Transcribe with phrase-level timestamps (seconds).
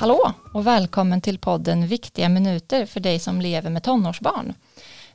[0.00, 4.54] Hallå och välkommen till podden Viktiga minuter för dig som lever med tonårsbarn.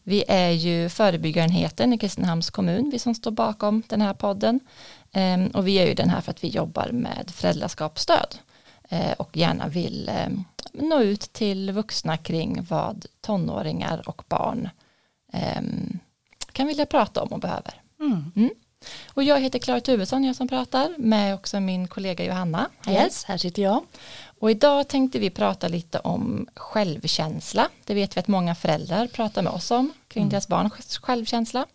[0.04, 4.60] Vi är ju förebyggarenheten i Kristinehamns kommun, vi som står bakom den här podden.
[5.12, 8.36] Ehm, och vi är ju den här för att vi jobbar med föräldraskapsstöd
[8.90, 14.70] eh, och gärna vill ehm, nå ut till vuxna kring vad tonåringar och barn
[15.34, 16.00] ehm,
[16.52, 17.82] kan vilja prata om och behöver.
[18.00, 18.32] Mm.
[18.36, 18.50] Mm.
[19.14, 22.70] Och jag heter Klara Tuvesson, jag som pratar, med också min kollega Johanna.
[22.90, 23.84] Yes, här sitter jag.
[24.40, 27.70] Och idag tänkte vi prata lite om självkänsla.
[27.86, 30.32] Det vet vi att många föräldrar pratar med oss om kring mm.
[30.32, 31.66] deras barns självkänsla.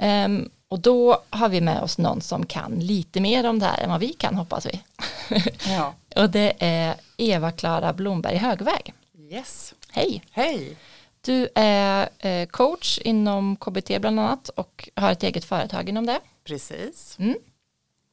[0.00, 3.82] Um, och då har vi med oss någon som kan lite mer om det här
[3.82, 4.80] än vad vi kan hoppas vi.
[5.66, 5.94] Ja.
[6.16, 8.94] och det är Eva-Klara Blomberg Högväg.
[9.30, 9.74] Yes.
[9.90, 10.22] Hej.
[10.30, 10.76] Hej.
[11.20, 16.20] Du är eh, coach inom KBT bland annat och har ett eget företag inom det.
[16.44, 17.16] Precis.
[17.18, 17.36] Mm.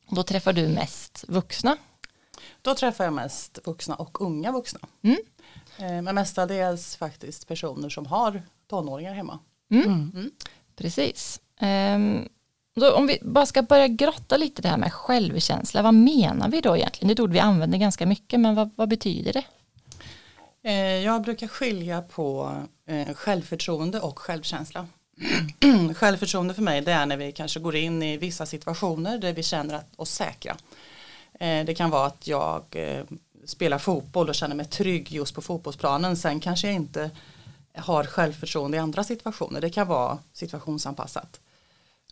[0.09, 1.77] Då träffar du mest vuxna
[2.63, 4.79] då träffar jag mest vuxna och unga vuxna.
[5.01, 5.17] Mm.
[5.77, 9.39] Eh, men mestadels faktiskt personer som har tonåringar hemma.
[9.71, 9.85] Mm.
[9.85, 10.11] Mm.
[10.13, 10.31] mm.
[10.75, 11.39] Precis.
[11.61, 12.29] Um,
[12.75, 16.61] då om vi bara ska börja grotta lite det här med självkänsla, vad menar vi
[16.61, 17.07] då egentligen?
[17.07, 19.43] Det är ett ord vi använder ganska mycket, men vad, vad betyder det?
[20.63, 22.55] Eh, jag brukar skilja på
[22.87, 24.87] eh, självförtroende och självkänsla.
[25.95, 29.43] självförtroende för mig det är när vi kanske går in i vissa situationer där vi
[29.43, 30.57] känner oss säkra.
[31.39, 33.03] Eh, det kan vara att jag eh,
[33.45, 36.17] spelar fotboll och känner mig trygg just på fotbollsplanen.
[36.17, 37.11] Sen kanske jag inte
[37.75, 39.61] har självförtroende i andra situationer.
[39.61, 41.39] Det kan vara situationsanpassat.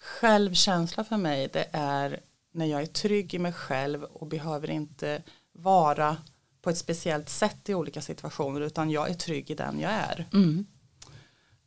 [0.02, 2.19] Självkänsla för mig det är
[2.53, 6.17] när jag är trygg i mig själv och behöver inte vara
[6.61, 10.28] på ett speciellt sätt i olika situationer utan jag är trygg i den jag är.
[10.33, 10.66] Mm.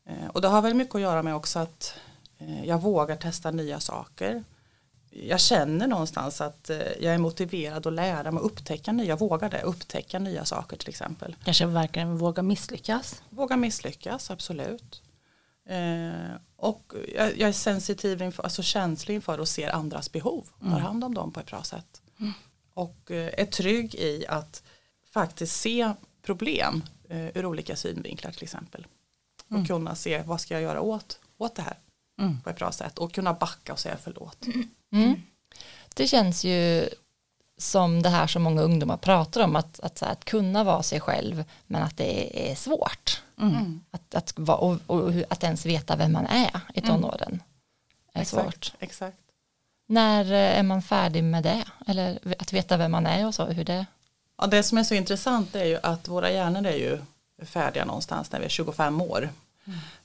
[0.06, 1.94] Eh, och det har väl mycket att göra med också att
[2.64, 4.44] jag vågar testa nya saker
[5.16, 9.62] jag känner någonstans att eh, jag är motiverad att lära mig upptäcka nya, våga det,
[9.62, 11.36] upptäcka nya saker till exempel.
[11.44, 13.22] Kanske verkligen våga misslyckas.
[13.30, 15.02] Våga misslyckas, absolut.
[15.68, 20.66] Eh, och jag, jag, är sensitiv, inför, alltså känslig inför och ser andras behov, tar
[20.66, 20.82] mm.
[20.82, 22.02] hand om dem på ett bra sätt.
[22.20, 22.32] Mm.
[22.74, 24.62] Och eh, är trygg i att
[25.12, 25.92] faktiskt se
[26.22, 28.86] problem eh, ur olika synvinklar till exempel.
[29.46, 29.66] Och mm.
[29.66, 31.78] kunna se vad ska jag göra åt, åt det här
[32.20, 32.40] mm.
[32.40, 34.46] på ett bra sätt och kunna backa och säga förlåt.
[34.94, 35.22] Mm.
[35.94, 36.88] Det känns ju
[37.58, 41.00] som det här som många ungdomar pratar om att, att, här, att kunna vara sig
[41.00, 43.80] själv men att det är svårt mm.
[43.90, 46.90] att, att, och, och, att ens veta vem man är i mm.
[46.90, 47.40] tonåren mm.
[48.12, 48.72] är exakt, svårt.
[48.78, 49.18] Exakt.
[49.86, 51.64] När är man färdig med det?
[51.86, 53.86] Eller att veta vem man är och så hur det
[54.38, 56.98] Ja, det som är så intressant är ju att våra hjärnor är ju
[57.44, 59.28] färdiga någonstans när vi är 25 år.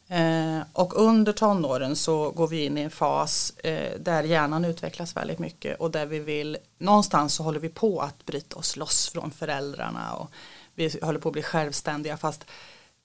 [0.07, 5.15] Eh, och under tonåren så går vi in i en fas eh, där hjärnan utvecklas
[5.15, 9.09] väldigt mycket och där vi vill, någonstans så håller vi på att bryta oss loss
[9.09, 10.31] från föräldrarna och
[10.75, 12.45] vi håller på att bli självständiga fast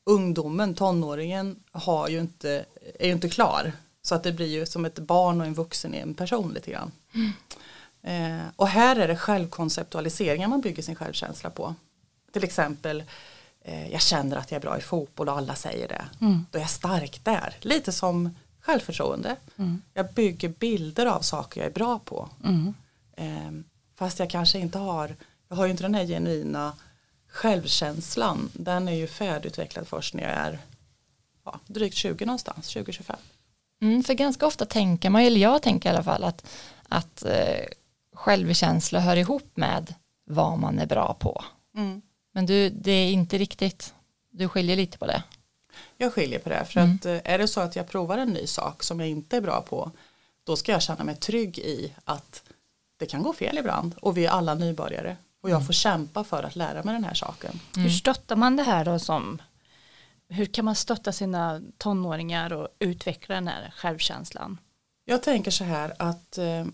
[0.04, 2.64] ungdomen, tonåringen har ju inte,
[2.98, 3.72] är ju inte klar.
[4.02, 6.70] Så att det blir ju som ett barn och en vuxen i en person lite
[6.70, 6.92] grann.
[7.14, 7.32] Mm.
[8.02, 11.74] Eh, och här är det självkonceptualiseringen man bygger sin självkänsla på.
[12.32, 13.04] Till exempel
[13.64, 16.04] Eh, jag känner att jag är bra i fotboll och alla säger det.
[16.20, 16.46] Mm.
[16.50, 17.56] Då är jag stark där.
[17.60, 18.30] Lite som
[18.60, 19.36] självförtroende.
[19.56, 19.82] Mm.
[19.94, 22.28] Jag bygger bilder av saker jag är bra på.
[22.44, 22.74] Mm.
[23.16, 23.64] Eh,
[23.94, 25.16] fast jag kanske inte har,
[25.48, 26.72] jag har ju inte den här genuina
[27.28, 28.50] självkänslan.
[28.52, 30.58] Den är ju färdigutvecklad först när jag är
[31.44, 33.14] ja, drygt 20 någonstans, 20-25.
[33.82, 36.46] Mm, för ganska ofta tänker man, eller jag tänker i alla fall att,
[36.88, 37.64] att eh,
[38.14, 39.94] självkänsla hör ihop med
[40.26, 41.44] vad man är bra på.
[41.76, 42.02] Mm.
[42.34, 43.94] Men du, det är inte riktigt,
[44.30, 45.22] du skiljer lite på det.
[45.96, 46.94] Jag skiljer på det, för mm.
[46.94, 49.40] att eh, är det så att jag provar en ny sak som jag inte är
[49.40, 49.90] bra på,
[50.44, 52.42] då ska jag känna mig trygg i att
[52.96, 55.66] det kan gå fel ibland och vi är alla nybörjare och jag mm.
[55.66, 57.60] får kämpa för att lära mig den här saken.
[57.76, 57.88] Mm.
[57.88, 59.42] Hur stöttar man det här då som,
[60.28, 64.58] hur kan man stötta sina tonåringar och utveckla den här självkänslan?
[65.04, 66.66] Jag tänker så här att eh,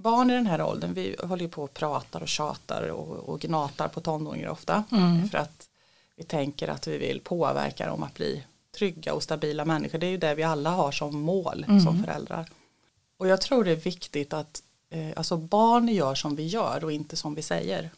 [0.00, 3.40] barn i den här åldern, vi håller ju på och pratar och tjatar och, och
[3.40, 4.84] gnatar på tonåringar ofta.
[4.92, 5.28] Mm.
[5.28, 5.68] För att
[6.16, 8.44] vi tänker att vi vill påverka dem att bli
[8.78, 9.98] trygga och stabila människor.
[9.98, 11.80] Det är ju det vi alla har som mål mm.
[11.80, 12.48] som föräldrar.
[13.16, 16.92] Och jag tror det är viktigt att eh, alltså barn gör som vi gör och
[16.92, 17.90] inte som vi säger.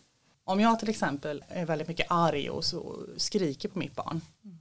[0.45, 4.21] Om jag till exempel är väldigt mycket arg och så skriker på mitt barn.
[4.45, 4.59] Mm.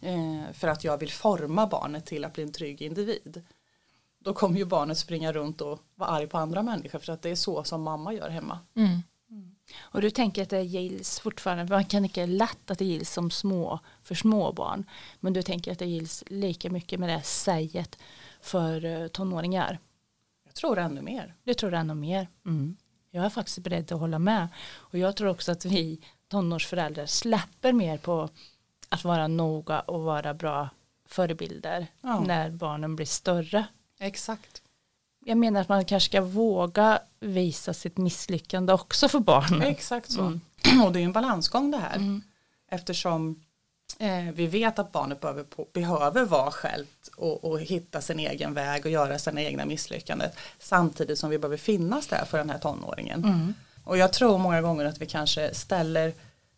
[0.00, 3.42] Eh, för att jag vill forma barnet till att bli en trygg individ
[4.24, 7.30] då kommer ju barnet springa runt och vara arg på andra människor för att det
[7.30, 8.58] är så som mamma gör hemma.
[8.76, 9.02] Mm.
[9.80, 13.30] Och du tänker att det gills fortfarande, man kan inte lätt att det gills som
[13.30, 14.84] små för små barn.
[15.20, 17.98] Men du tänker att det gills lika mycket med det säget
[18.40, 19.78] för eh, tonåringar?
[20.44, 21.34] Jag tror ännu mer.
[21.44, 22.28] Du tror ännu mer?
[22.46, 22.76] Mm.
[23.10, 24.48] Jag är faktiskt beredd att hålla med.
[24.74, 28.28] Och jag tror också att vi tonårsföräldrar släpper mer på
[28.88, 30.68] att vara noga och vara bra
[31.06, 32.20] förebilder Ja.
[32.20, 33.64] när barnen blir större.
[34.00, 34.62] Exakt.
[35.24, 39.62] Jag menar att man kanske ska våga visa sitt misslyckande också för barnen.
[39.62, 40.20] Exakt så.
[40.20, 40.40] Mm.
[40.84, 41.96] Och det är en balansgång det här.
[41.96, 42.22] Mm.
[42.70, 43.44] Eftersom
[43.98, 48.54] eh, vi vet att barnet behöver, på, behöver vara självt och, och hitta sin egen
[48.54, 50.30] väg och göra sina egna misslyckanden.
[50.58, 53.24] Samtidigt som vi behöver finnas där för den här tonåringen.
[53.24, 53.54] Mm.
[53.84, 56.12] Och jag tror många gånger att vi kanske ställer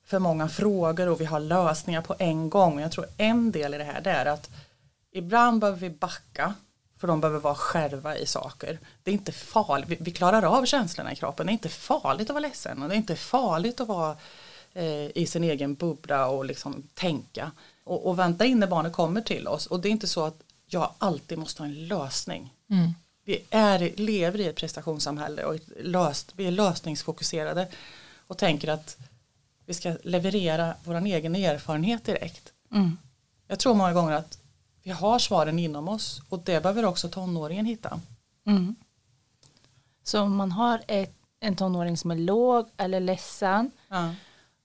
[0.04, 2.80] för många frågor och vi har lösningar på en gång.
[2.80, 4.50] Jag tror en del i det här det är att
[5.12, 6.54] ibland behöver vi backa
[6.96, 8.78] för de behöver vara själva i saker.
[9.02, 11.46] Det är inte farligt, vi, vi klarar av känslorna i kroppen.
[11.46, 14.16] Det är inte farligt att vara ledsen och det är inte farligt att vara
[14.72, 17.52] eh, i sin egen bubbla och liksom tänka.
[17.84, 19.66] Och, och vänta in när barnet kommer till oss.
[19.66, 22.54] Och det är inte så att jag alltid måste ha en lösning.
[22.70, 22.90] Mm.
[23.24, 27.68] Vi är, lever i ett prestationssamhälle och ett löst, vi är lösningsfokuserade
[28.26, 28.96] och tänker att
[29.66, 32.52] vi ska leverera vår egen erfarenhet direkt.
[32.72, 32.98] Mm.
[33.48, 34.38] Jag tror många gånger att
[34.86, 38.00] vi har svaren inom oss och det behöver också tonåringen hitta.
[38.46, 38.76] Mm.
[40.04, 44.14] Så om man har ett, en tonåring som är låg eller ledsen Ja.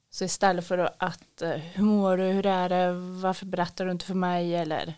[0.10, 4.06] så istället för att eh, hur mår du, hur är det, varför berättar du inte
[4.06, 4.94] för mig eller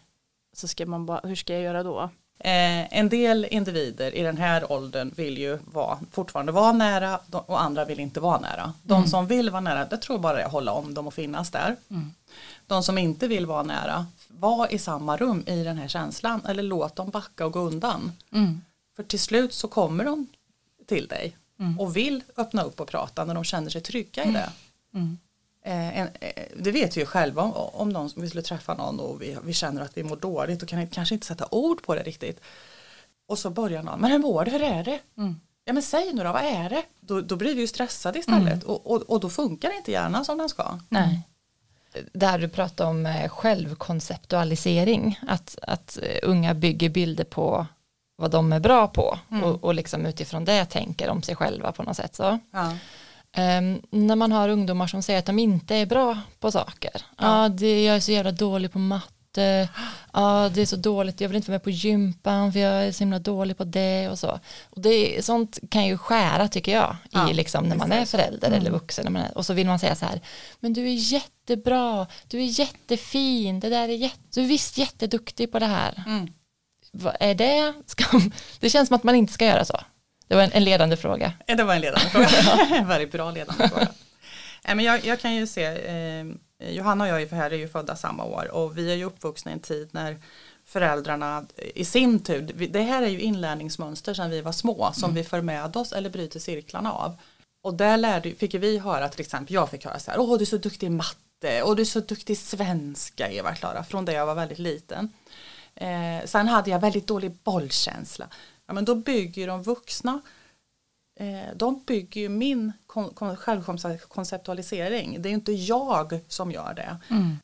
[0.53, 2.01] så ska man bara, hur ska jag göra då?
[2.39, 7.61] Eh, en del individer i den här åldern vill ju vara, fortfarande vara nära och
[7.61, 8.73] andra vill inte vara nära.
[8.83, 11.13] De som vill vara nära, det tror jag bara är att hålla om dem och
[11.13, 11.75] finnas där.
[12.67, 14.05] De som inte vill vara nära,
[14.39, 18.11] var i samma rum i den här känslan eller låt dem backa och gå undan.
[18.31, 18.61] Mm.
[18.95, 20.27] För till slut så kommer de
[20.87, 21.37] till dig
[21.79, 24.49] och vill öppna upp och prata när de känner sig trygga i det.
[24.93, 25.17] Mm.
[25.65, 28.99] Eh, en, eh, det vet vi ju själva om, om någon, vi skulle träffa någon
[28.99, 31.95] och vi, vi känner att vi mår dåligt och kan kanske inte sätta ord på
[31.95, 32.39] det riktigt.
[33.27, 34.99] Och så börjar någon, men hur mår du, hur är det?
[35.17, 35.39] Mm.
[35.65, 36.83] Ja men säg nu då, vad är det?
[36.99, 40.37] Då, då blir vi ju stressade istället och, och, och då funkar inte hjärnan som
[40.37, 40.79] den ska.
[40.89, 41.21] Nej.
[42.13, 47.67] Det här du pratar om eh, självkonceptualisering, att, att eh, unga bygger bilder på
[48.15, 51.83] vad de är bra på och, och liksom utifrån det tänker om sig själva på
[51.83, 52.15] något sätt.
[52.15, 52.39] Så.
[52.51, 52.73] Ja.
[53.35, 57.01] Ehm, när man har ungdomar som säger att de inte är bra på saker.
[57.17, 59.12] Ja, det, jag är så jävla dålig på matte.
[60.13, 62.91] Ja, det är så dåligt, jag vill inte vara med på gympan för jag är
[62.91, 64.39] så himla dålig på det och så.
[64.69, 68.51] Och det, sånt kan ju skära tycker jag Ja, i liksom när man är förälder
[68.51, 69.15] eller vuxen.
[69.15, 70.21] Är, och så vill man säga så här,
[70.59, 75.51] men du är jättebra, du är jättefin, det där är jätte, du är visst jätteduktig
[75.51, 76.03] på det här.
[76.07, 76.27] Mm.
[76.91, 77.73] Vad är det?
[77.85, 78.21] Ska,
[78.59, 79.79] det känns som att man inte ska göra så.
[80.27, 81.33] Det var en, en ledande fråga.
[81.47, 82.29] Det var en ledande fråga.
[82.71, 83.87] en väldigt bra ledande fråga.
[84.65, 86.25] Nej, men jag, jag kan ju se, eh,
[86.69, 89.03] Johanna och jag är, för här är ju födda samma år och vi är ju
[89.03, 90.17] uppvuxna i en tid när
[90.65, 91.45] föräldrarna
[91.75, 95.41] i sin tur, det här är ju inlärningsmönster sedan vi var små som vi för
[95.41, 97.15] med oss eller bryter cirklarna av.
[97.63, 100.41] Och där lärde, fick vi höra till exempel, jag fick höra så här, åh du
[100.41, 104.13] är så duktig i matte och du är så duktig i svenska Eva-Klara, från det
[104.13, 105.09] jag var väldigt liten.
[105.75, 108.27] Eh, sen hade jag väldigt dålig bollkänsla.
[108.67, 110.19] Ja, men då bygger de vuxna eh,
[111.55, 115.21] de bygger ju min kon- kon- självkonceptualisering.
[115.21, 116.97] Det är inte jag som gör det.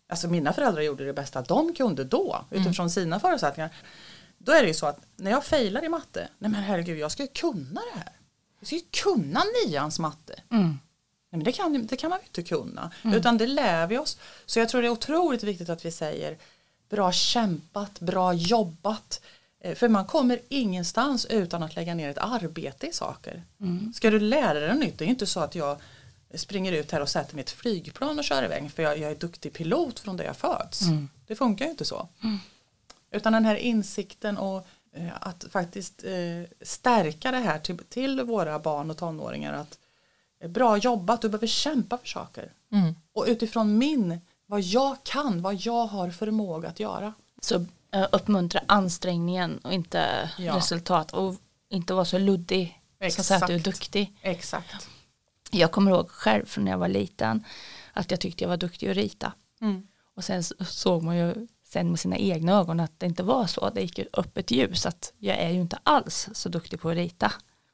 [0.07, 3.69] Alltså mina föräldrar gjorde det bästa de kunde då utifrån sina förutsättningar.
[4.37, 7.11] Då är det ju så att när jag failar i matte, nej men herregud jag
[7.11, 8.11] ska ju kunna det här.
[8.59, 10.33] Jag ska ju kunna nians matte.
[10.51, 10.67] Mm.
[10.67, 10.77] Nej,
[11.37, 12.91] men det, kan, det kan man ju inte kunna.
[13.03, 14.17] Utan det lär vi oss.
[14.45, 16.37] Så jag tror det är otroligt viktigt att vi säger
[16.89, 19.21] bra kämpat, bra jobbat.
[19.61, 23.43] Eh, För man kommer ingenstans utan att lägga ner ett arbete i saker.
[23.93, 25.77] Ska du lära dig något nytt, det är inte så att jag
[26.33, 29.11] springer ut här och sätter mig i ett flygplan och kör iväg för jag, jag
[29.11, 30.81] är duktig pilot från det jag föds.
[31.27, 32.07] Det funkar ju inte så.
[33.11, 38.59] Utan den här insikten och eh, att faktiskt eh, stärka det här till, till våra
[38.59, 39.77] barn och tonåringar att
[40.41, 42.53] eh, bra jobbat, du behöver kämpa för saker.
[42.71, 42.95] Mm.
[43.13, 47.13] Och utifrån min, vad jag kan, vad jag har förmåga att göra.
[47.41, 47.65] Så
[48.11, 50.55] uppmuntra ansträngningen och inte Ja.
[50.57, 51.35] resultat och
[51.69, 52.81] inte vara så luddig.
[52.99, 53.75] Så att säga att du är Exakt.
[53.79, 54.13] duktig.
[54.21, 54.87] Exakt.
[55.51, 57.43] Jag kommer ihåg själv från när jag var liten
[57.93, 59.33] att jag tyckte jag var duktig att rita.
[59.61, 59.87] Mm.
[60.15, 63.47] Och sen så- såg man ju sen med sina egna ögon att det inte var
[63.47, 63.69] så.
[63.69, 66.95] Det gick upp ett ljus att jag är ju inte alls så duktig på att
[66.95, 67.31] rita.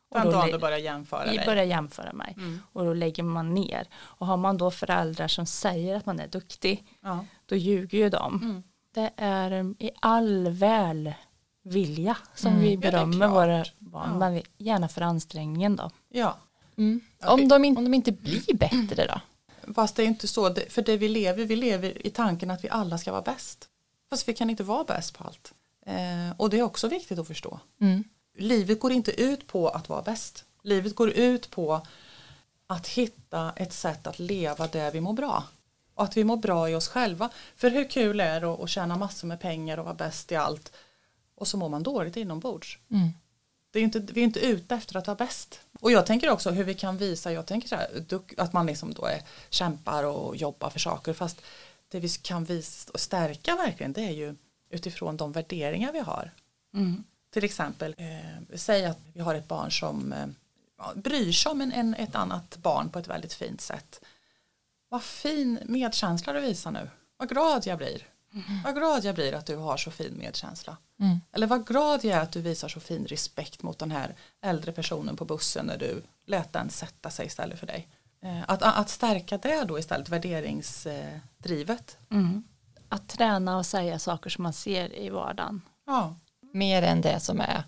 [0.10, 1.44] Och Den dagen du börjar jämföra dig.
[1.46, 2.62] börjar jämföra mig Mm.
[2.74, 3.88] och då lägger man ner.
[3.96, 7.26] Och har man då föräldrar som säger att man är duktig Ja.
[7.46, 8.36] då ljuger ju de.
[8.44, 8.64] Mm.
[8.96, 12.62] Det är i all välvilja som Mm.
[12.64, 13.32] vi Ja, berömmer klart.
[13.32, 14.10] våra barn.
[14.12, 14.20] Ja.
[14.20, 15.90] Men gärna för ansträngningen då.
[16.10, 16.38] ja.
[16.78, 17.02] Mm.
[17.20, 19.22] Ja, Om, de in, om de inte blir bättre då?
[19.74, 22.70] Fast det är inte så, för det vi lever, vi lever i tanken att vi
[22.70, 23.68] alla ska vara bäst.
[24.10, 25.54] Fast vi kan inte vara bäst på allt.
[25.86, 27.60] Eh, och det är också viktigt att förstå.
[27.82, 28.04] Mm.
[28.38, 30.46] Livet går inte ut på att vara bäst.
[30.64, 31.82] Livet går ut på
[32.68, 35.44] att hitta ett sätt att leva där vi mår bra.
[35.96, 37.30] Och att vi mår bra i oss själva.
[37.56, 40.72] För hur kul är det att tjäna massor med pengar och vara bäst i allt
[41.36, 42.80] och så mår man dåligt inombords.
[42.92, 43.10] Mm.
[43.72, 45.60] Det är inte, vi är inte ute efter att vara bäst.
[45.80, 47.88] Och jag tänker också hur vi kan visa, jag tänker så här,
[48.38, 51.42] att man liksom då är, kämpar och jobbar för saker fast
[51.88, 54.36] det vi kan visa och stärka verkligen det är ju
[54.70, 56.32] utifrån de värderingar vi har.
[56.74, 57.04] Mm.
[57.30, 60.28] Till exempel, eh, säg att vi har ett barn som eh,
[60.96, 64.02] bryr sig om en, en, ett annat barn på ett väldigt fint sätt.
[64.89, 66.89] Vad fin medkänsla du visar nu.
[67.18, 68.08] Vad glad jag blir.
[68.34, 68.63] Mm.
[68.63, 70.77] Vad glad jag blir att du har så fin medkänsla.
[71.00, 71.20] Mm.
[71.32, 74.72] Eller vad glad jag är att du visar så fin respekt mot den här äldre
[74.72, 77.88] personen på bussen när du lät den sätta sig istället för dig.
[78.22, 81.98] Eh, att, att stärka det då istället, värderingsdrivet.
[82.12, 82.44] Mm.
[82.89, 85.62] Att träna och säga saker som man ser i vardagen.
[85.86, 86.15] Ja.
[86.54, 87.63] Mer än det som är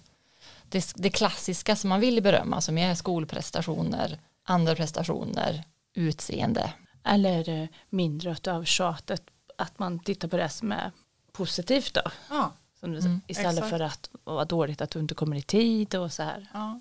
[0.70, 6.74] det, det klassiska som man vill berömma som är skolprestationer, andra prestationer, utseende.
[7.08, 9.24] Eller eh, mindre av tjatet,
[9.58, 10.92] att man tittar på det som är
[11.32, 12.02] positivt då.
[12.30, 12.52] Ja.
[12.80, 13.70] Som du, mm, istället exakt.
[13.70, 16.48] för att vara dåligt att du inte kommer i tid och så här.
[16.54, 16.80] Ja.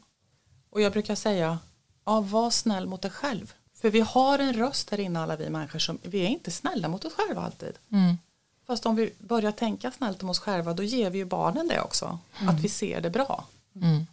[0.71, 1.59] Och jag brukar säga,
[2.04, 3.54] ja, var snäll mot dig själv.
[3.75, 6.88] För vi har en röst där inne alla vi människor som, vi är inte snälla
[6.88, 7.73] mot oss själva alltid.
[7.92, 8.18] Mm.
[8.66, 11.80] Fast om vi börjar tänka snällt om oss själva då ger vi ju barnen det
[11.80, 12.18] också.
[12.38, 12.54] Mm.
[12.54, 13.47] Att vi ser det bra.
[13.75, 14.06] Mm.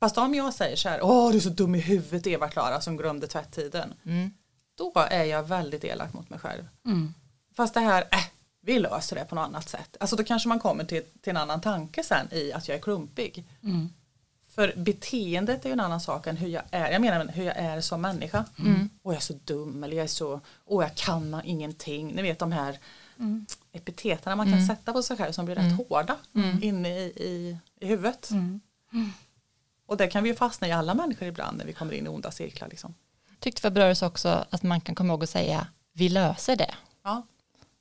[0.00, 2.96] Fast om jag säger så här, åh du är så dum i huvudet Eva-Klara som
[2.96, 3.94] glömde tvättiden.
[4.04, 4.30] Mm.
[4.76, 6.68] Då är jag väldigt elak mot mig själv.
[6.84, 7.14] Mm.
[7.56, 8.24] Fast det här, äh,
[8.60, 9.96] vi löser det på något annat sätt.
[10.00, 12.82] Alltså då kanske man kommer till, till en annan tanke sen i att jag är
[12.82, 13.44] klumpig.
[13.62, 13.88] Mm.
[14.56, 16.90] För beteendet är ju en annan sak än hur jag är.
[16.90, 18.44] Jag menar hur jag är som människa.
[18.58, 18.90] Mm.
[19.02, 22.14] Och jag är så dum eller jag är så, och jag kan ingenting.
[22.14, 22.78] Ni vet de här
[23.18, 23.46] mm.
[23.72, 24.66] epiteterna man kan mm.
[24.66, 25.76] sätta på sig själv som blir rätt mm.
[25.76, 26.62] hårda mm.
[26.62, 28.30] inne i, i, i huvudet.
[28.30, 28.60] Mm.
[29.86, 32.08] Och det kan vi ju fastna i alla människor ibland när vi kommer in i
[32.08, 32.68] onda cirklar.
[32.68, 32.94] Liksom.
[33.40, 36.74] Tyckte Fabrörs också att man kan komma ihåg att säga vi löser det.
[37.04, 37.22] Ja.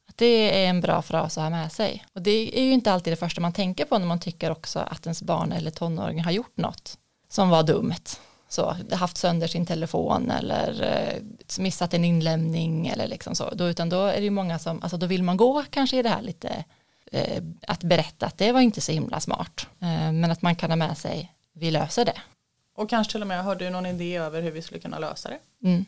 [0.10, 2.06] Att det är en bra fras att ha med sig.
[2.14, 4.80] Och det är ju inte alltid det första man tänker på när man tycker också
[4.80, 6.98] att ens barn eller tonåring har gjort något
[7.30, 8.06] som var dumt.
[8.50, 11.22] Så, haft sönder sin telefon eller eh,
[11.60, 13.50] missat en inlämning eller liksom så.
[13.50, 16.02] Då, utan då är det ju många som, alltså då vill man gå kanske i
[16.02, 16.64] det här lite
[17.12, 19.68] eh, att berätta att det var inte så himla smart.
[19.80, 22.22] Eh, men att man kan ha med sig, vi löser det.
[22.76, 25.30] Och kanske till och med har du någon idé över hur vi skulle kunna lösa
[25.30, 25.68] det.
[25.68, 25.86] Mm.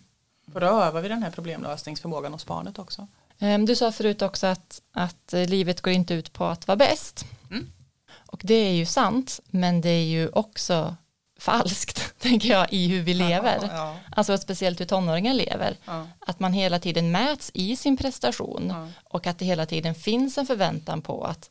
[0.54, 3.08] För då övar vi den här problemlösningsförmågan hos barnet också.
[3.40, 6.76] Ehm, du sa förut också att, att eh, livet går inte ut på att vara
[6.76, 7.26] bäst.
[7.52, 7.72] Mm.
[8.16, 10.96] Och det är ju sant, men det är ju också
[11.40, 13.60] falskt, tänker jag, i hur vi lever.
[13.62, 13.96] Ja, ja.
[14.12, 15.78] Alltså speciellt hur tonåringar lever.
[15.86, 16.08] Ja.
[16.20, 20.46] Att man hela tiden mäts i sin prestation och att det hela tiden finns en
[20.46, 21.50] förväntan på att,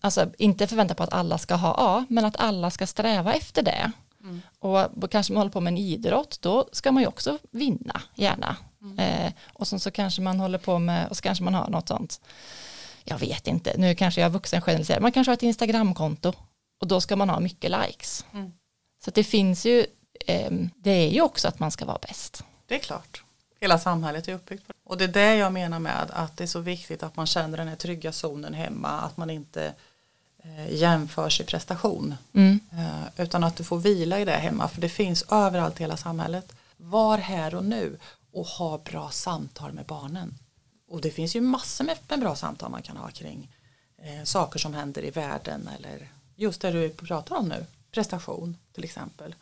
[0.00, 3.62] alltså inte förväntan på att alla ska ha A, men att alla ska sträva efter
[3.62, 3.92] det.
[4.24, 4.40] Mm.
[4.58, 8.56] Och kanske man håller på med en idrott, då ska man ju också vinna, gärna.
[8.82, 8.98] Mm.
[8.98, 11.88] Eh, och sen så kanske man håller på med, och så kanske man har något
[11.88, 12.20] sånt,
[13.04, 16.32] jag vet inte, nu kanske jag är vuxen generaliserar, man kanske har ett Instagramkonto
[16.80, 18.24] och då ska man ha mycket likes.
[18.32, 18.52] Mm.
[19.04, 19.86] Så det finns ju,
[20.26, 22.44] eh, det är ju också att man ska vara bäst.
[22.66, 23.22] Det är klart.
[23.60, 24.78] Hela samhället är uppbyggt på det.
[24.84, 27.58] Och det är det jag menar med att det är så viktigt att man känner
[27.58, 29.74] den här trygga zonen hemma, att man inte
[30.44, 32.14] eh, jämför sig prestation.
[32.32, 32.60] Mm.
[32.72, 35.96] Eh, utan att du får vila i det hemma, för det finns överallt i hela
[35.96, 36.52] samhället.
[36.76, 37.98] Var här och nu
[38.32, 40.34] och ha bra samtal med barnen.
[40.88, 43.48] Och det finns ju massor med, med bra samtal man kan ha kring
[44.02, 48.84] eh, saker som händer i världen eller just det du pratar om nu, prestation till
[48.84, 49.34] exempel.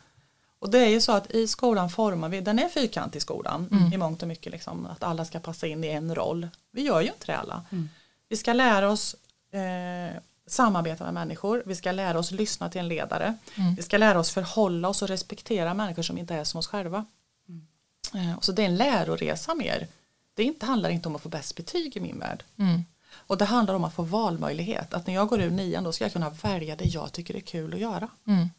[0.59, 3.93] Och det är ju så att i skolan formar vi, den är fyrkantig skolan Mm.
[3.93, 6.47] i mångt och mycket liksom, att alla ska passa in i en roll.
[6.71, 7.63] Vi gör ju inte det alla.
[7.71, 7.89] Mm.
[8.29, 9.15] Vi ska lära oss
[9.51, 13.75] eh, samarbeta med människor, vi ska lära oss lyssna till en ledare, Mm.
[13.75, 17.05] vi ska lära oss förhålla oss och respektera människor som inte är som oss själva.
[18.13, 19.87] Eh, och så det är en läroresa mer.
[20.33, 22.43] Det inte, handlar inte om att få bäst betyg i min värld.
[22.57, 22.85] Mm.
[23.11, 24.93] Och det handlar om att få valmöjlighet.
[24.93, 27.39] Att när jag går ur nian då ska jag kunna välja det jag tycker är
[27.39, 28.07] kul att göra.
[28.27, 28.49] Mm.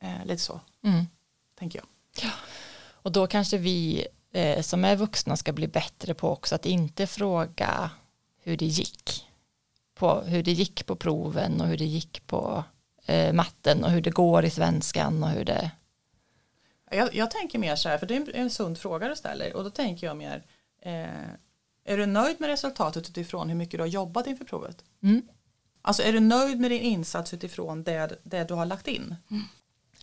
[0.00, 1.06] Eh, lite så, Mm.
[1.58, 1.86] tänker jag.
[2.92, 7.06] Och då kanske vi eh, som är vuxna ska bli bättre på också att inte
[7.06, 7.90] fråga
[8.42, 9.28] hur det gick.
[10.02, 12.64] På hur det gick på proven och hur det gick på
[13.06, 15.70] eh, matten och hur det går i svenskan och hur det
[16.90, 19.56] Jag, jag tänker mer så här, för det är en, en sund fråga du ställer.
[19.56, 20.42] Och då tänker jag mer,
[20.82, 21.04] eh,
[21.84, 24.84] är du nöjd med resultatet utifrån hur mycket du har jobbat inför provet?
[25.02, 25.22] mm.
[25.82, 29.16] Alltså är du nöjd med din insats utifrån det, det du har lagt in?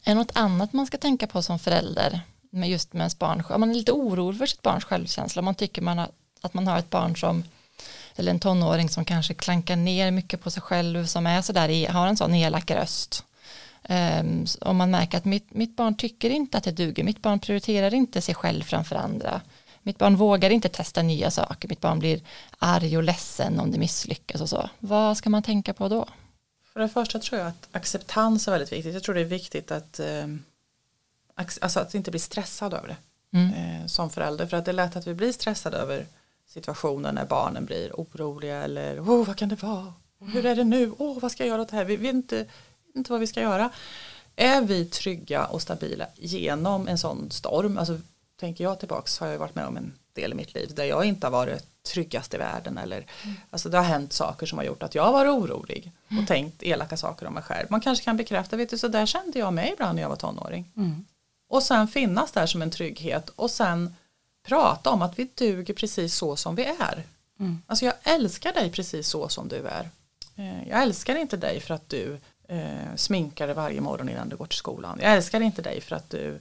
[0.03, 3.43] Är det något annat man ska tänka på som förälder med just med ens barn?
[3.49, 6.09] Om man är lite orolig för sitt barns självkänsla, om man tycker man har,
[6.41, 7.43] att man har ett barn som
[8.19, 12.07] eller en tonåring som kanske klankar ner mycket på sig själv som är sådär, har
[12.07, 13.25] en sån elak röst
[13.89, 17.39] Um, om man märker att mitt, mitt barn tycker inte att det duger, mitt barn
[17.39, 19.41] prioriterar inte sig själv framför andra,
[19.81, 22.21] mitt barn vågar inte testa nya saker, mitt barn blir
[22.57, 24.69] arg och ledsen om det misslyckas och så.
[24.79, 26.07] Vad ska man tänka på då?
[26.73, 28.93] För det första tror jag att acceptans är väldigt viktigt.
[28.93, 30.27] Jag tror det är viktigt att, eh,
[31.35, 32.97] alltså att inte bli stressad över det
[33.37, 33.53] mm.
[33.53, 34.47] eh, som förälder.
[34.47, 36.05] För att det är lätt att vi blir stressade över
[36.49, 39.93] situationen när barnen blir oroliga eller oh, vad kan det vara?
[40.19, 40.91] Hur är det nu?
[40.97, 41.85] Oh, vad ska jag göra åt det här?
[41.85, 42.45] Vi vet inte,
[42.95, 43.69] inte vad vi ska göra.
[44.35, 47.99] Är vi trygga och stabila genom en sån storm, alltså
[48.39, 51.05] tänker jag tillbaks har jag varit med om en del i mitt liv där jag
[51.05, 53.35] inte har varit tryggast i världen eller mm.
[53.49, 56.25] alltså det har hänt saker som har gjort att jag har varit orolig och mm.
[56.25, 57.67] tänkt elaka saker om mig själv.
[57.69, 60.15] Man kanske kan bekräfta, vet du så där kände jag mig ibland när jag var
[60.15, 60.71] tonåring.
[60.77, 61.05] Mm.
[61.49, 63.95] Och sen finnas där som en trygghet och sen
[64.49, 67.03] prata om att vi duger precis så som vi är.
[67.39, 67.61] Mm.
[67.67, 69.89] Alltså jag älskar dig precis så som du är.
[70.35, 74.35] Eh, jag älskar inte dig för att du eh, sminkar dig varje morgon innan du
[74.35, 74.99] går till skolan.
[75.01, 76.39] Jag älskar inte dig för att du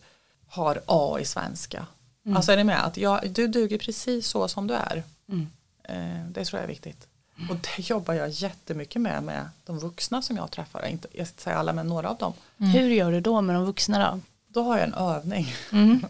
[0.49, 1.87] har A i svenska.
[2.25, 2.37] Mm.
[2.37, 5.03] Alltså är det med att jag, du duger precis så som du är.
[5.29, 5.47] Mm.
[5.83, 7.07] Eh, det tror jag är viktigt.
[7.39, 7.51] Mm.
[7.51, 10.87] Och det jobbar jag jättemycket med med de vuxna som jag träffar.
[10.87, 12.33] Inte, jag ska säga alla men några av dem.
[12.59, 12.71] Mm.
[12.71, 14.21] Hur gör du då med de vuxna då?
[14.49, 15.55] Då har jag en övning.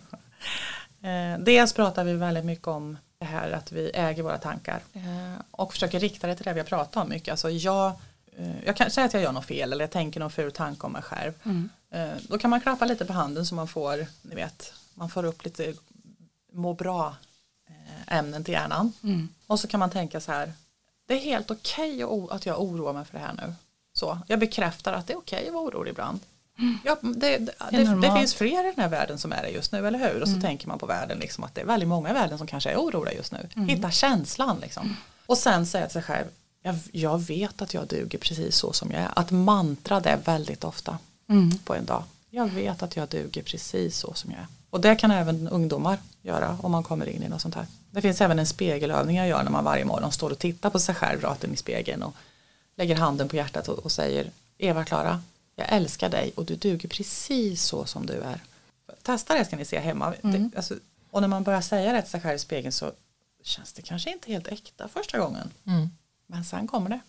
[1.02, 4.82] Eh, dels pratar vi väldigt mycket om det här att vi äger våra tankar.
[4.92, 7.28] Eh, och försöker rikta det till det vi har pratat om mycket.
[7.28, 7.92] Alltså jag,
[8.36, 10.86] eh, jag kan säga att jag gör något fel eller jag tänker någon ful tanke
[10.86, 11.32] om mig själv.
[11.44, 11.68] Mm.
[11.90, 15.24] Eh, då kan man klappa lite på handen så man får, ni vet, man får
[15.24, 15.74] upp lite
[16.52, 17.16] må bra
[17.68, 18.92] eh, ämnen till hjärnan.
[19.02, 19.28] Mm.
[19.46, 20.52] Och så kan man tänka så här,
[21.06, 23.54] det är helt okej okay att jag oroar mig för det här nu.
[23.92, 26.20] Så, jag bekräftar att det är okej okay att vara orolig ibland.
[26.84, 29.72] Ja, det, det, det, det, finns fler i den här världen som är det just
[29.72, 30.22] nu, eller hur?
[30.22, 30.42] Och så mm.
[30.42, 32.76] tänker man på världen, liksom, att det är väldigt många i världen som kanske är
[32.76, 33.48] oroliga just nu.
[33.56, 33.68] Mm.
[33.68, 34.96] Hitta känslan liksom.
[35.26, 36.26] Och sen säga till sig själv,
[36.62, 39.10] jag, jag, vet att jag duger precis så som jag är.
[39.16, 40.98] Att mantra det väldigt ofta
[41.28, 41.58] mm.
[41.58, 42.02] på en dag.
[42.30, 44.46] Jag vet att jag duger precis så som jag är.
[44.70, 47.66] Och det kan även ungdomar göra om man kommer in i något sånt här.
[47.90, 50.78] Det finns även en spegelövning jag gör när man varje morgon står och tittar på
[50.78, 52.14] sig själv rakt in i spegeln och
[52.76, 55.22] lägger handen på hjärtat och, och säger Eva-Klara,
[55.58, 58.40] jag älskar dig och du duger precis så som du är.
[59.02, 60.14] Testa det ska ni se hemma.
[60.14, 60.50] Mm.
[60.50, 60.74] Det, alltså,
[61.10, 62.92] och när man börjar säga det till sig själv i spegeln så
[63.42, 65.50] känns det kanske inte helt äkta första gången.
[65.66, 65.88] Mm.
[66.26, 67.00] Men sen kommer det.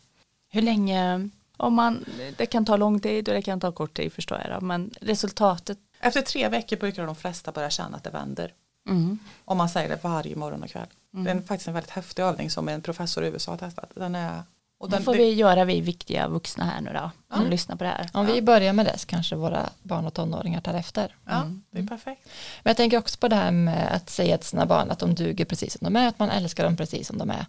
[0.49, 2.05] Hur länge, om man,
[2.37, 5.77] det kan ta lång tid och det kan ta kort tid förstår jag, men resultatet
[5.99, 8.53] efter tre veckor brukar de flesta börja känna att det vänder.
[8.89, 9.19] Mm.
[9.45, 10.87] Om man säger det varje morgon och kväll.
[11.13, 11.25] Mm.
[11.25, 13.91] Det är faktiskt en väldigt häftig övning som en professor i USA har testat.
[13.95, 14.43] Den är,
[14.79, 17.11] och den, får vi göra vi viktiga vuxna här nu då.
[17.35, 17.49] Som ja.
[17.49, 18.09] lyssnar på det här.
[18.13, 18.33] Om ja.
[18.33, 21.15] vi börjar med det så kanske våra barn och tonåringar tar efter.
[21.25, 21.63] Ja, mm.
[21.71, 22.29] det är perfekt.
[22.63, 25.15] Men jag tänker också på det här med att säga till sina barn att de
[25.15, 27.45] duger precis som de är, att man älskar dem precis som de är.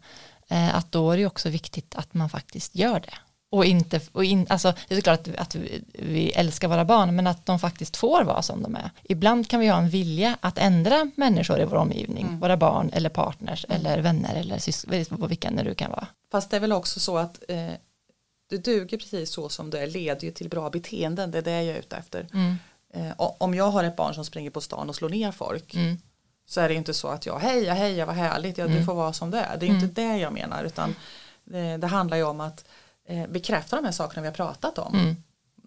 [0.49, 3.15] Eh, att då är det också viktigt att man faktiskt gör det
[3.51, 5.57] och inte, och in, alltså, det är klart att, att,
[5.93, 8.91] vi älskar våra barn men att de faktiskt får vara som de är.
[9.03, 12.41] Ibland kan vi ha en vilja att ändra människor i vår omgivning, mm.
[12.41, 13.81] våra barn eller partners mm.
[13.81, 16.07] eller vänner eller syskon, vilka det nu kan vara.
[16.31, 17.71] Fast det är väl också så att eh,
[18.51, 21.63] du duger precis så som du är leder ju till bra beteenden, det är det
[21.63, 22.27] jag är ute efter.
[22.33, 22.57] Mm.
[22.95, 25.99] Eh, om jag har ett barn som springer på stan och slår ner folk mm.
[26.47, 28.87] så är det inte så att jag heja heja vad härligt, ja, du mm.
[28.87, 29.57] får vara som du är.
[29.57, 30.15] Det är inte mm.
[30.15, 30.95] det jag menar utan
[31.45, 32.65] det, det handlar ju om att
[33.11, 34.95] eh, bekräfta de här sakerna vi har pratat om.
[34.95, 35.17] Mm.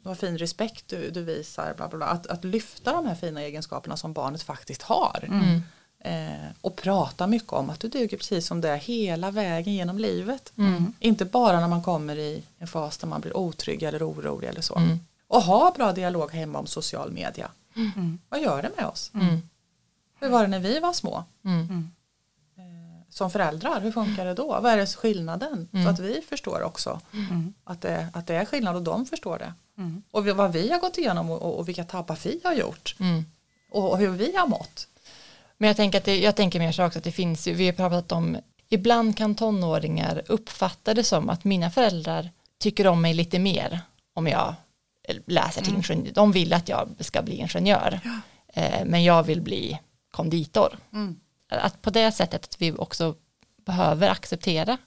[0.03, 2.07] Vad fin respekt du, du visar, bla bla bla.
[2.07, 5.25] Att, att lyfta de här fina egenskaperna som barnet faktiskt har.
[5.27, 5.61] Mm.
[5.99, 9.97] Eh, och prata mycket om att du duger precis som det är hela vägen genom
[9.97, 10.53] livet.
[10.57, 10.93] Mm.
[10.99, 14.61] Inte bara när man kommer i en fas där man blir otrygg eller orolig eller
[14.61, 14.75] så.
[14.75, 14.99] Mm.
[15.27, 17.51] Och ha bra dialog hemma om social media.
[17.75, 18.19] Mm.
[18.29, 19.11] Vad gör det med oss?
[19.13, 19.41] Mm.
[20.19, 21.23] Hur var det när vi var små?
[23.13, 24.47] Som föräldrar, hur funkar det då?
[24.47, 25.69] Vad är det skillnaden?
[25.73, 25.85] Mm.
[25.85, 27.53] Så att vi förstår också mm.
[27.63, 29.53] att, det, att det är skillnad och de förstår det.
[29.77, 30.03] Mm.
[30.11, 32.95] Och vad vi har gått igenom och, och vilka tabbar vi har gjort.
[32.99, 33.25] Mm.
[33.71, 34.87] Och, hur vi har mått.
[35.57, 37.73] Men jag tänker, att det, jag tänker mer så också att det finns, vi har
[37.73, 38.37] pratat om,
[38.69, 43.79] ibland kan tonåringar uppfatta det som att mina föräldrar tycker om mig lite mer
[44.13, 44.55] om jag
[45.25, 45.83] läser till mm.
[45.89, 46.13] ingenjör.
[46.13, 47.99] De vill att jag ska bli ingenjör.
[48.03, 48.19] Ja.
[48.61, 49.79] Eh, men jag vill bli
[50.11, 50.77] konditor.
[50.93, 51.19] Mm
[51.57, 53.15] att på det sättet att vi också
[53.65, 54.77] behöver acceptera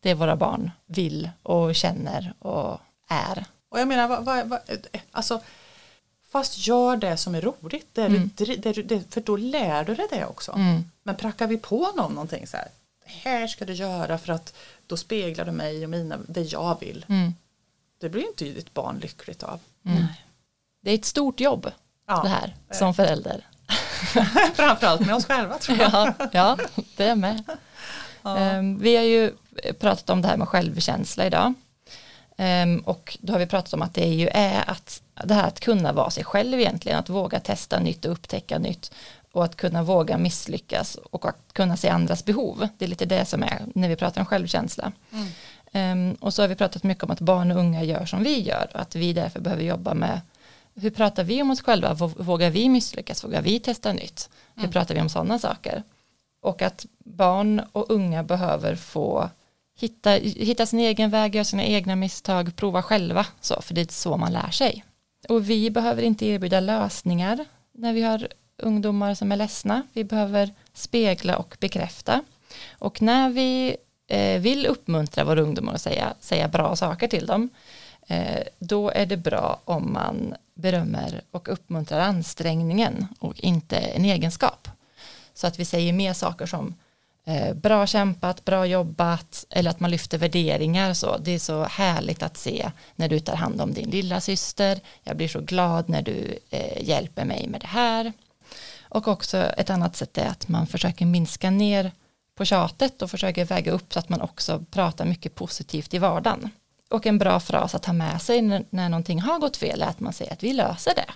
[0.00, 3.44] det våra barn vill och känner och är.
[3.68, 4.60] Och jag menar, vad, vad, vad,
[5.10, 5.40] alltså,
[6.28, 8.30] fast gör det som är roligt, det mm.
[8.36, 10.52] du, det, det, för då lär du dig det också.
[10.52, 10.90] Mm.
[11.02, 12.68] Men prackar vi på någon någonting så här,
[13.04, 14.54] här ska du göra för att
[14.86, 17.04] då speglar du mig och mina, det jag vill.
[17.08, 17.34] Mm.
[17.98, 19.60] Det blir inte ditt barn lyckligt av.
[19.84, 20.04] Mm.
[20.80, 21.70] Det är ett stort jobb
[22.06, 23.46] ja, det här som förälder.
[24.54, 25.92] Framförallt med oss själva tror jag.
[25.92, 26.58] ja, ja,
[26.96, 27.42] det är med.
[28.22, 28.58] Ja.
[28.58, 29.32] Um, vi har ju
[29.80, 31.54] pratat om det här med självkänsla idag.
[32.38, 35.60] Um, och då har vi pratat om att det ju är att det här att
[35.60, 38.92] kunna vara sig själv egentligen, att våga testa nytt och upptäcka nytt
[39.32, 42.68] och att kunna våga misslyckas och att kunna se andras behov.
[42.78, 44.92] Det är lite det som är när vi pratar om självkänsla.
[45.12, 46.08] Mm.
[46.10, 48.40] Um, och så har vi pratat mycket om att barn och unga gör som vi
[48.40, 50.20] gör och att vi därför behöver jobba med
[50.76, 54.72] hur pratar vi om oss själva, vågar vi misslyckas, vågar vi testa nytt, hur mm.
[54.72, 55.82] pratar vi om sådana saker.
[56.42, 59.30] Och att barn och unga behöver få
[59.78, 63.92] hitta, hitta sin egen väg, göra sina egna misstag, prova själva, så, för det är
[63.92, 64.84] så man lär sig.
[65.28, 68.28] Och vi behöver inte erbjuda lösningar när vi har
[68.62, 69.82] ungdomar som är ledsna.
[69.92, 72.22] Vi behöver spegla och bekräfta.
[72.78, 73.76] Och när vi
[74.08, 77.50] eh, vill uppmuntra våra ungdomar och säga, säga bra saker till dem,
[78.06, 84.68] eh, då är det bra om man berömmer och uppmuntrar ansträngningen och inte en egenskap.
[85.34, 86.74] Så att vi säger mer saker som
[87.26, 91.18] eh, bra kämpat, bra jobbat eller att man lyfter värderingar så.
[91.18, 94.80] Det är så härligt att se när du tar hand om din lilla syster.
[95.02, 98.12] Jag blir så glad när du eh, hjälper mig med det här.
[98.80, 101.92] Och också ett annat sätt är att man försöker minska ner
[102.34, 106.50] på tjatet och försöker väga upp så att man också pratar mycket positivt i vardagen.
[106.88, 109.86] Och en bra fras att ha med sig när, när någonting har gått fel är
[109.86, 111.12] att man säger att vi löser det.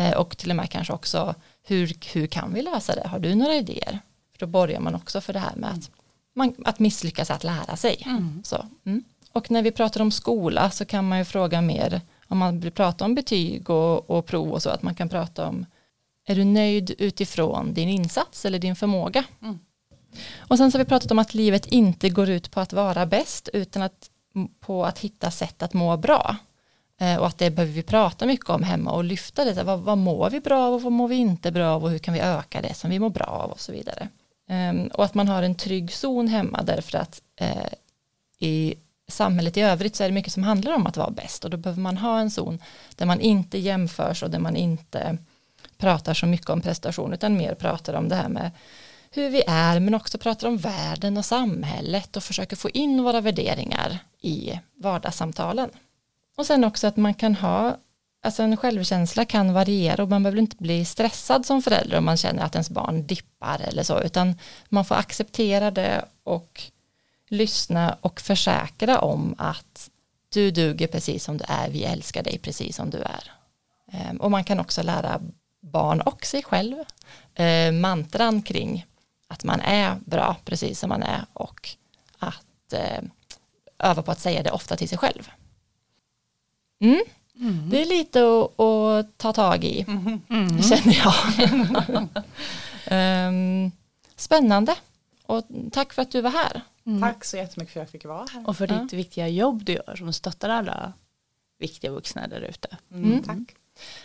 [0.00, 3.08] Eh, och till och med kanske också hur, hur kan vi lösa det?
[3.08, 4.00] Har du några idéer?
[4.32, 5.90] För då borgar man också för det här med att,
[6.34, 8.02] man, att misslyckas att lära sig.
[8.06, 8.42] Mm.
[8.44, 9.04] Så, mm.
[9.32, 12.72] Och när vi pratar om skola så kan man ju fråga mer om man vill
[12.72, 15.66] prata om betyg och, och prov och så att man kan prata om
[16.26, 19.24] är du nöjd utifrån din insats eller din förmåga?
[19.42, 19.58] Mm.
[20.38, 23.06] Och sen så har vi pratat om att livet inte går ut på att vara
[23.06, 24.10] bäst utan att,
[24.60, 26.36] på att hitta sätt att må bra.
[27.00, 29.62] Eh, och att det behöver vi prata mycket om hemma och lyfta det.
[29.62, 31.98] Vad, vad mår vi bra av och vad mår vi inte bra av och hur
[31.98, 34.08] kan vi öka det som vi mår bra av och så vidare.
[34.48, 37.72] Ehm, och att man har en trygg zon hemma därför att eh,
[38.38, 38.74] i
[39.08, 41.56] samhället i övrigt så är det mycket som handlar om att vara bäst och då
[41.56, 42.58] behöver man ha en zon
[42.96, 45.18] där man inte jämförs och där man inte
[45.78, 48.50] pratar så mycket om prestation utan mer pratar om det här med
[49.10, 53.20] hur vi är men också pratar om världen och samhället och försöker få in våra
[53.20, 55.70] värderingar i vardagssamtalen.
[56.36, 57.76] Och sen också att man kan ha,
[58.22, 62.16] alltså en självkänsla kan variera och man behöver inte bli stressad som förälder om man
[62.16, 66.62] känner att ens barn dippar eller så, utan man får acceptera det och
[67.28, 69.90] lyssna och försäkra om att
[70.28, 73.32] du duger precis som du är, vi älskar dig precis som du är.
[73.92, 75.20] Ehm, och man kan också lära
[75.60, 76.76] barn och sig själv
[77.34, 78.86] eh, mantran kring
[79.30, 81.68] att man är bra precis som man är och
[82.18, 83.02] att eh,
[83.78, 85.30] öva på att säga det ofta till sig själv.
[86.80, 87.00] Mm.
[87.40, 87.70] Mm.
[87.70, 90.62] Det är lite att, att ta tag i, mm.
[90.62, 91.14] känner jag.
[93.28, 93.72] um,
[94.16, 94.74] spännande.
[95.26, 96.62] Och tack för att du var här.
[96.86, 97.00] Mm.
[97.00, 98.48] Tack så jättemycket för att jag fick vara här.
[98.48, 100.92] Och för ditt viktiga jobb du gör som stöttar alla
[101.58, 102.76] viktiga vuxna där ute.
[102.90, 103.22] Mm, mm.
[103.22, 103.56] tack.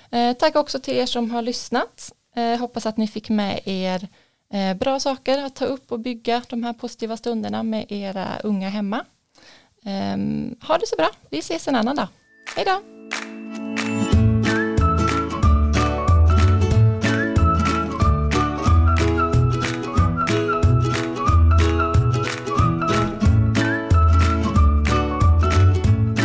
[0.09, 2.11] Eh, tack också till er som har lyssnat.
[2.35, 4.09] Eh, hoppas att ni fick med er eh,
[4.53, 8.69] Eh, bra saker att ta upp och bygga de här positiva stunderna med era unga
[8.69, 9.05] hemma.
[9.83, 11.09] Ehm, ha det så bra.
[11.29, 12.07] Vi ses en annan dag.
[12.55, 12.94] Hej då!